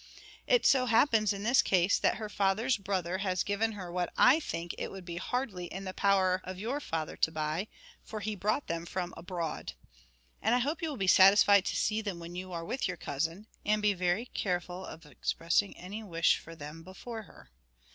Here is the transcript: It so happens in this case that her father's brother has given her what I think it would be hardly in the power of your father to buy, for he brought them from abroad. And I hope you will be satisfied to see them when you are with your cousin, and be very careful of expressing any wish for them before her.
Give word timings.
It 0.47 0.65
so 0.65 0.87
happens 0.87 1.31
in 1.31 1.43
this 1.43 1.61
case 1.61 1.99
that 1.99 2.15
her 2.15 2.27
father's 2.27 2.75
brother 2.75 3.19
has 3.19 3.43
given 3.43 3.73
her 3.73 3.91
what 3.91 4.11
I 4.17 4.39
think 4.39 4.73
it 4.79 4.89
would 4.89 5.05
be 5.05 5.17
hardly 5.17 5.65
in 5.65 5.83
the 5.83 5.93
power 5.93 6.41
of 6.43 6.57
your 6.57 6.79
father 6.79 7.15
to 7.17 7.31
buy, 7.31 7.67
for 8.03 8.19
he 8.19 8.33
brought 8.35 8.65
them 8.65 8.87
from 8.87 9.13
abroad. 9.15 9.73
And 10.41 10.55
I 10.55 10.57
hope 10.57 10.81
you 10.81 10.89
will 10.89 10.97
be 10.97 11.05
satisfied 11.05 11.65
to 11.65 11.75
see 11.75 12.01
them 12.01 12.17
when 12.17 12.33
you 12.35 12.51
are 12.51 12.65
with 12.65 12.87
your 12.87 12.97
cousin, 12.97 13.45
and 13.63 13.79
be 13.79 13.93
very 13.93 14.25
careful 14.25 14.83
of 14.83 15.05
expressing 15.05 15.77
any 15.77 16.01
wish 16.01 16.39
for 16.39 16.55
them 16.55 16.81
before 16.81 17.21
her. 17.21 17.51